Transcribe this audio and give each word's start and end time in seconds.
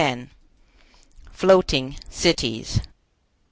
Floating 1.31 1.95
Cities. 2.09 2.79